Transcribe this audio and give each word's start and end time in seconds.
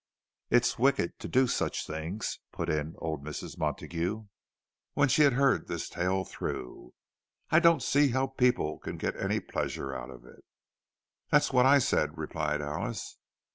"It 0.49 0.65
is 0.65 0.79
wicked 0.79 1.19
to 1.19 1.27
do 1.27 1.45
such 1.45 1.85
things," 1.85 2.39
put 2.51 2.69
in 2.71 2.95
old 2.97 3.23
Mrs. 3.23 3.55
Montague, 3.59 4.25
when 4.93 5.07
she 5.09 5.21
had 5.21 5.33
heard 5.33 5.67
this 5.67 5.87
tale 5.89 6.25
through. 6.25 6.95
"I 7.51 7.59
don't 7.59 7.83
see 7.83 8.09
how 8.09 8.25
people 8.25 8.79
can 8.79 8.97
get 8.97 9.15
any 9.15 9.39
pleasure 9.39 9.93
out 9.95 10.09
of 10.09 10.25
it." 10.25 10.43
"That's 11.29 11.53
what 11.53 11.67
I 11.67 11.77
said," 11.77 12.17
replied 12.17 12.63
Alice. 12.63 13.17